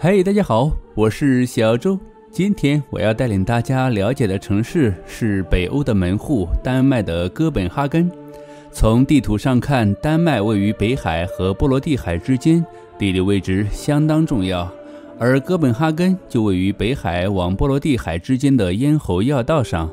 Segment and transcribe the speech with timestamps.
[0.00, 1.98] 嘿，大家好，我是小周。
[2.30, 8.08] 今天我要带领大家了解的城市是北欧的门户——丹麦的哥本哈根。
[8.70, 12.64] 从地图上看，丹麦位于北海和波罗的海之间，
[12.96, 14.70] 地理位置相当重要。
[15.18, 19.90] 而哥本哈根就位于北海往波罗的海之间的咽喉要道上。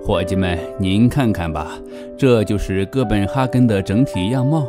[0.00, 1.76] 伙计们，您看看吧，
[2.16, 4.64] 这就是哥本哈根的整体样貌。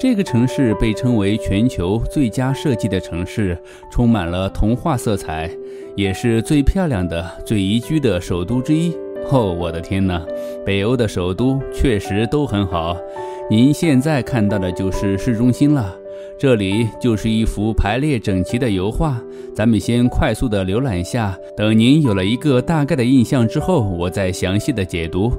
[0.00, 3.54] 这个城市被称为全球最佳设计的城市，
[3.92, 5.50] 充满了童话色彩，
[5.94, 8.96] 也是最漂亮的、最宜居的首都之一。
[9.30, 10.24] 哦，我的天哪！
[10.64, 12.96] 北欧的首都确实都很好。
[13.50, 15.94] 您现在看到的就是市中心了，
[16.38, 19.20] 这里就是一幅排列整齐的油画。
[19.54, 25.30] 咱们先快速的浏览一下，等您有了一个大概的印象之后，我再详细的解读。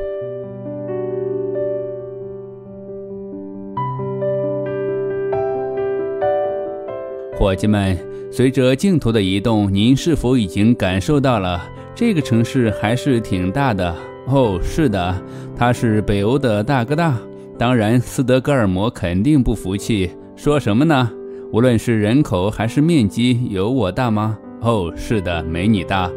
[7.41, 7.97] 伙计们，
[8.31, 13.95] 随着镜头的移动，您是否已经感受到了这个城市还是挺大的？
[14.27, 15.19] 哦，是的，
[15.57, 17.17] 它是北欧的大哥大。
[17.57, 21.11] 当然，斯德哥尔摩肯定不服气，说什么呢？
[21.51, 24.37] 无论是人口还是面积，有我大吗？
[24.59, 26.11] 哦，是的，没你大。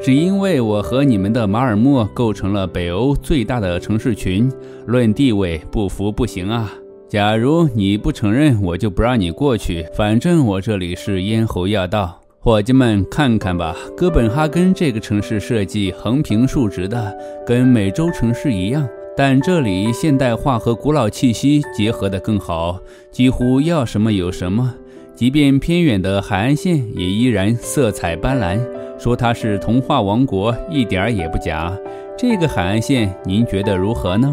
[0.00, 4.48] 只因为我和你们的马尔默构成了北欧最大的城市群，
[4.86, 6.72] 论地位，不服不行啊！
[7.10, 9.84] 假如你不承认，我就不让你过去。
[9.96, 13.74] 反正我这里是咽喉要道，伙计们看看吧。
[13.96, 17.12] 哥本哈根这个城市设计横平竖直的，
[17.44, 22.78] 跟美洲城市一样，但这里现代化和古老气息结合得更好，
[23.10, 24.72] 几乎要什么有什么。
[25.16, 28.60] 即便偏远的海岸线也依然色彩斑斓，
[28.96, 31.76] 说它是童话王国一点儿也不假。
[32.16, 34.32] 这个海岸线您觉得如何呢？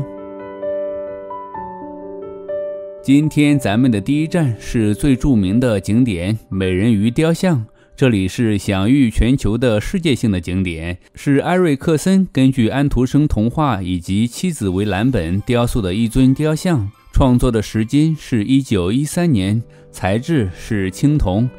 [3.08, 7.66] 今天咱们的第一站是最著名的景点——美人鱼雕像。
[7.96, 16.92] 这里是享誉全球的世界性的景点，是埃瑞克森根据安徒生童话以及妻子为蓝本雕塑的一尊雕像。
[17.14, 21.50] 创作的时间是一九一三年，材质是青铜。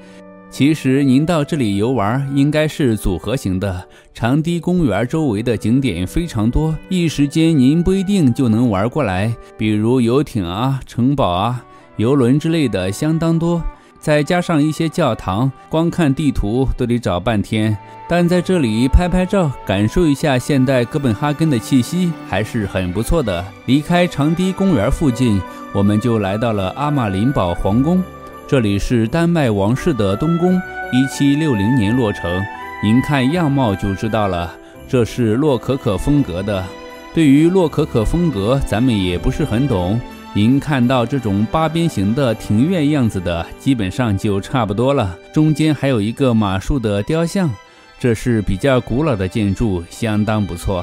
[0.50, 3.86] 其实您到这里游玩应该是组合型的。
[4.14, 9.32] 长堤公园周围的景点非常多，一时间您不一定就能玩过来。
[9.56, 11.62] 比如游艇啊、城堡啊、
[11.96, 13.62] 游轮之类的相当多，
[14.00, 17.76] 再加上一些教堂，光看地图都得找半天。
[18.08, 23.44] 但在这里拍拍照，感受一下现代哥本哈根的气息，还是很不错的。
[23.66, 25.40] 离开长堤公园附近，
[25.74, 28.02] 我们就来到了阿玛林堡皇宫。
[28.48, 30.54] 这里是丹麦王室的东宫，
[30.90, 32.42] 一七六零年落成。
[32.82, 34.50] 您看样貌就知道了，
[34.88, 36.64] 这是洛可可风格的。
[37.12, 40.00] 对于洛可可风格，咱们也不是很懂。
[40.32, 45.14] 您看到这种八边形的庭院样子的，基本上就差不多了。
[45.30, 47.50] 中间还有一个马术的雕像，
[47.98, 50.82] 这是比较古老的建筑，相当不错。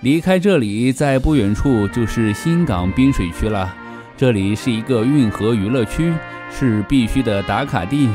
[0.00, 3.72] 离开这里，在不远处就是新港滨水区了。
[4.16, 6.12] 这里是一个运河娱乐区。
[6.50, 8.08] 是必须的打卡地，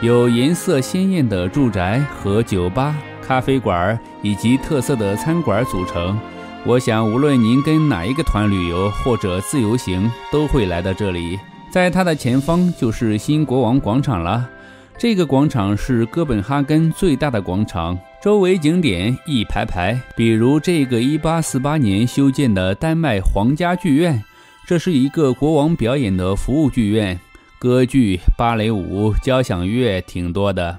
[0.00, 6.18] 有颜色鲜艳的住宅和酒吧、咖啡馆以及特色的餐馆组成。
[6.64, 11.38] 我想，无论您跟哪一个团旅游或者自由行，都会来到这里。
[11.70, 14.48] 在它的前方就是新国王广场了。
[14.96, 24.22] 这个广场是哥本哈根最大的广场，周围景点一排排，比如这个1848年修建的丹麦皇家剧院，
[24.66, 27.18] 这是一个国王表演的服务剧院。
[27.64, 30.78] 歌剧、芭蕾舞、交响乐挺多的，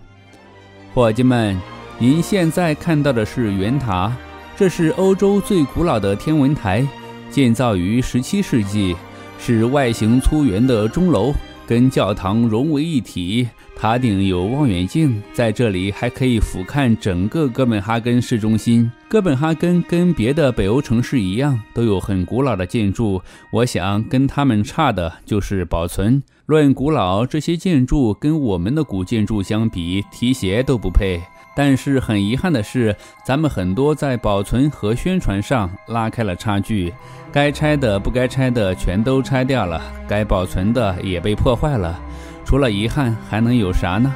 [0.94, 1.60] 伙计们，
[1.98, 4.16] 您现在看到的是圆塔，
[4.56, 6.86] 这是欧洲最古老的天文台，
[7.32, 8.96] 建造于17世纪，
[9.40, 11.34] 是外形粗圆的钟楼，
[11.68, 13.48] 跟教堂融为一体。
[13.76, 18.90] 塔顶有望远镜，在这里还可以俯瞰整个哥本哈根市中心。
[19.10, 23.22] 哥本哈根跟别的北欧城市一样，都有很古老的建筑。
[23.52, 26.24] 我想跟他们差的就是保存。
[26.46, 31.22] 论古老，这些建筑跟我们的古建筑相比，提鞋都不配。
[31.56, 36.94] 但是很遗憾的是，咱们很多在保存和宣传上拉开了差距。
[37.32, 42.00] 该拆的、不该拆的全都拆掉了，该保存的也被破坏了。
[42.44, 44.14] 除了遗憾，还能有啥呢？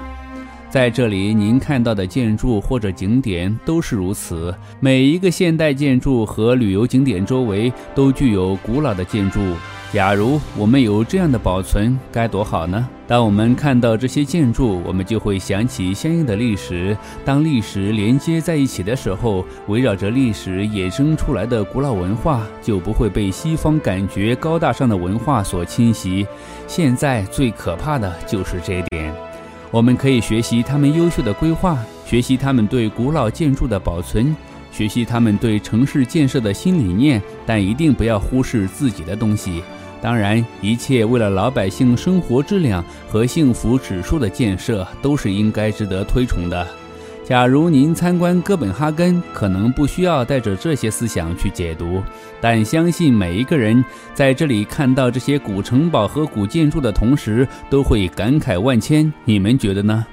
[0.69, 4.53] 在这里，您看到的建筑或者景点都是如此。
[4.79, 9.39] 每一个现代建筑和旅游景点周围都具有古老的建筑。
[9.91, 12.87] 假如我们有这样的保存，该多好呢？
[13.07, 16.95] 当我们看到这些建筑，我们就会想起相应的历史。
[17.25, 26.27] 当历史连接在一起的时候，围绕着历史衍生出来的古老文化就不会被西方感觉高大上的文化所侵袭。
[26.67, 29.11] 现在最可怕的就是这一点。
[29.71, 31.75] 我们可以学习他们优秀的规划，
[32.05, 34.35] 学习他们对古老建筑的保存，
[34.71, 39.63] 学习他们对城市建设的新理念，但一定不要忽视自己的东西。
[40.01, 46.67] 当然，一切为了老百姓生活质量和幸福指数的建设，都是应该值得推崇的。
[47.25, 52.01] 假如您参观哥本哈根，可能不需要带着这些思想去解读，
[52.41, 53.85] 但相信每一个人
[54.15, 59.13] 在这里看到这些古城堡和古建筑的同时，都会感慨万千。
[59.25, 60.05] 你们觉得呢？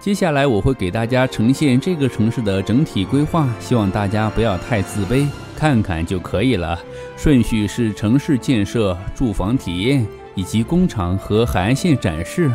[0.00, 5.26] 接下来我会给大家呈现这个城市的整体规划，希望大家不要太自卑，
[5.62, 6.76] 看看就可以了。
[7.16, 10.04] 顺序是城市建设、住房体验
[10.34, 12.50] 以及工厂和海岸线展示。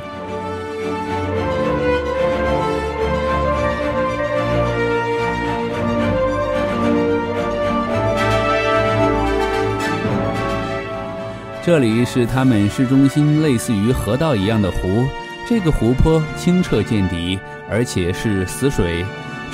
[11.64, 15.06] 这里是他们市中心类似于河道一样的湖，
[15.48, 17.40] 这个湖泊清澈见底，
[17.70, 19.06] 而且是死水。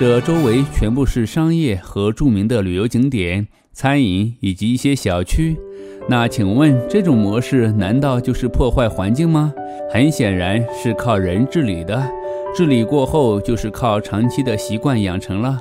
[0.05, 5.55] 这周围全部是商业和著名的旅游景点、餐饮以及一些小区。
[6.09, 9.53] 那请问，这种模式难道就是破坏环境吗？
[9.89, 12.05] 很显然是靠人治理的，
[12.53, 15.57] 治理过后就是靠长期的习惯养成了。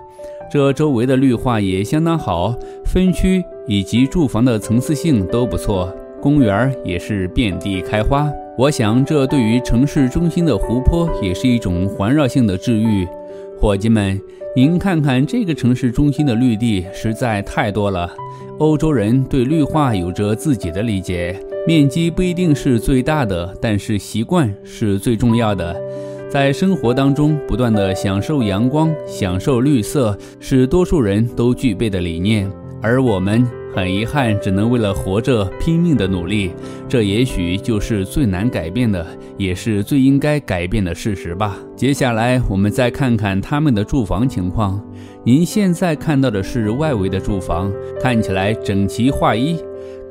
[0.51, 2.53] 这周围的绿化也相当好，
[2.85, 5.97] 分区以及住房的层次性都不错。
[6.21, 8.29] 公园也是遍地开花，
[8.59, 13.07] 我想这对于城市中心的湖泊也是一种环绕性的治愈。
[13.63, 14.21] 伙计们，
[14.57, 18.13] 您看看这个城市中心的绿地实在太多了。
[18.59, 25.81] 欧洲人对绿化有着自己的理解，面积不一定是最大的，但是习惯是最重要的。
[26.29, 32.51] 在生活当中不断的享受阳光、享受绿色，是多数人都具备的理念，
[32.81, 33.47] 而我们。
[33.75, 36.53] 很遗憾，只能为了活着拼命的努力，
[36.89, 39.07] 这也许就是最难改变的，
[39.39, 41.57] 也是最应该改变的事实吧。
[41.75, 44.81] 接下来，我们再看看他们的住房情况。
[45.25, 49.57] 您现在看到的是外围的住房，看起来整齐划一。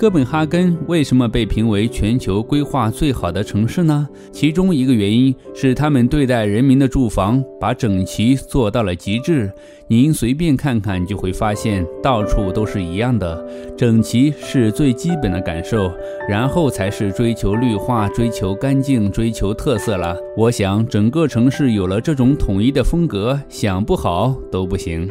[0.01, 4.09] 哥本哈根为什么被评为全球规划最好的城市呢？
[4.31, 9.51] 其中一个原因是他们对待人民的住房把整齐做到了极致。
[9.87, 13.47] 您随便看看就会发现，到处都是一样的。
[13.77, 15.93] 整齐是最基本的感受，
[16.27, 20.17] 然后才是追求绿化、追求干净、追求特色了。
[20.35, 25.07] 我想，整个城市有了这种统一的风格，想不好都不行。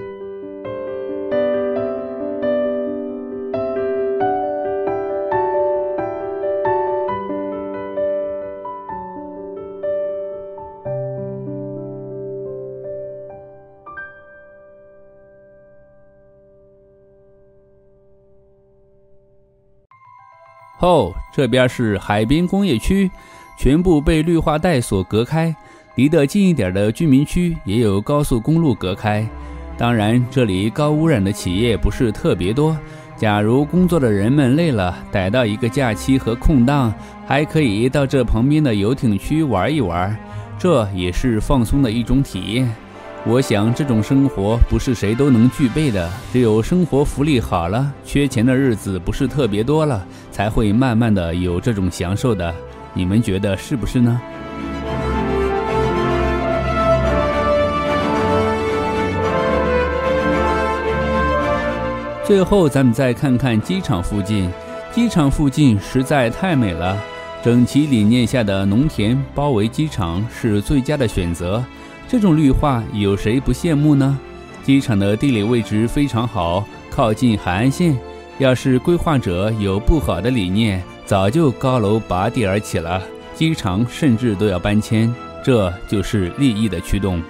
[20.80, 23.10] 哦，这边是海滨工业区，
[23.56, 25.54] 全部被绿化带所隔开。
[25.96, 29.26] 离得近一点的居民区也有高速公路隔开。
[29.76, 32.76] 当然，这里高污染的企业不是特别多。
[33.16, 36.94] 假如工作的人们累了，逮到一个假期和空档，
[37.26, 40.16] 还可以到这旁边的游艇区玩一玩，
[40.58, 42.74] 这也是放松的一种体验。
[43.26, 50.02] 我想这种生活不是谁都能具备的，只有生活福利好了，缺钱的日子不是特别多了，
[50.32, 52.52] 才会慢慢的有这种享受的。
[52.94, 54.18] 你们觉得是不是呢？
[62.24, 64.50] 最后，咱们再看看机场附近，
[64.92, 66.96] 机场附近实在太美了，
[67.44, 71.62] 整齐理念下的农田包围机场是最佳的选择。
[72.10, 74.18] 这种绿化有谁不羡慕呢？
[74.64, 77.96] 机场的地理位置非常好，靠近海岸线。
[78.38, 83.00] 要是规划者有不好的理念，早就高楼拔地而起了，
[83.32, 85.14] 机场甚至都要搬迁。
[85.44, 87.22] 这就是利益的驱动。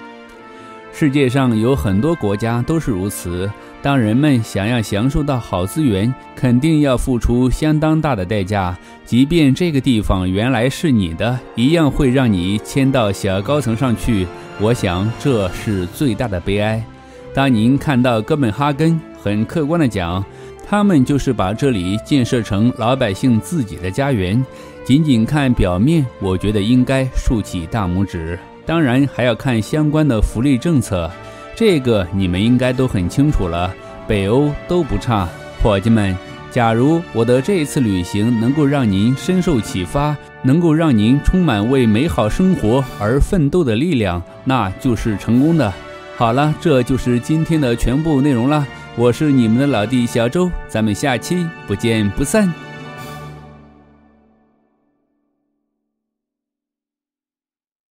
[0.93, 3.51] 世界上有很多国家都是如此。
[3.83, 8.77] 当人们想要享受到好资源，肯定要付出相当大的代价。
[9.07, 14.27] 即便这个地方原来是你的，一样会让你迁到小高层上去。
[14.61, 16.85] 我想这是最大的悲哀。
[17.33, 20.23] 当您看到哥本哈根，很客观的讲，
[20.69, 24.45] 他们就是把这里建设成老百姓自己的家园。
[24.85, 28.39] 仅仅看表面，我觉得应该竖起大拇指。
[28.71, 31.11] 当然还要看相关的福利政策。
[31.57, 33.75] 这个你们应该都很清楚了，
[34.07, 35.29] 北欧都不差，
[35.61, 36.17] 伙计们。
[36.53, 45.73] 假如我的这一次旅行能够让您深受启发，能够让您充满为美好生活而奋斗的力量，那就是成功的。
[46.17, 48.65] 好了，这就是今天的全部内容了。
[48.95, 52.70] 我是你们的老弟小周，咱们下期不见不散。